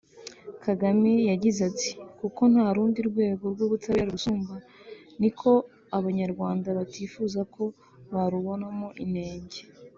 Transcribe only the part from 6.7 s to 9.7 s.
batifuza ko barubonamo inenge